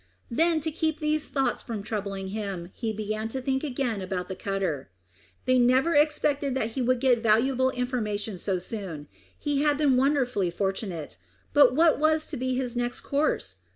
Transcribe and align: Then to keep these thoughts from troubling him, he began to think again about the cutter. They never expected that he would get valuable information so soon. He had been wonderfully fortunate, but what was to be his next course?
Then 0.31 0.61
to 0.61 0.71
keep 0.71 0.99
these 0.99 1.27
thoughts 1.27 1.61
from 1.61 1.83
troubling 1.83 2.29
him, 2.29 2.71
he 2.73 2.91
began 2.91 3.27
to 3.27 3.39
think 3.39 3.63
again 3.63 4.01
about 4.01 4.29
the 4.29 4.35
cutter. 4.35 4.89
They 5.45 5.59
never 5.59 5.93
expected 5.93 6.55
that 6.55 6.71
he 6.71 6.81
would 6.81 6.99
get 6.99 7.21
valuable 7.21 7.69
information 7.69 8.39
so 8.39 8.57
soon. 8.57 9.07
He 9.37 9.61
had 9.61 9.77
been 9.77 9.97
wonderfully 9.97 10.49
fortunate, 10.49 11.17
but 11.53 11.75
what 11.75 11.99
was 11.99 12.25
to 12.33 12.35
be 12.35 12.55
his 12.55 12.75
next 12.75 13.01
course? 13.01 13.57